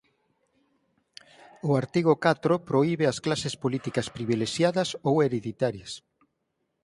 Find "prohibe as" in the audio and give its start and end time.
2.69-3.17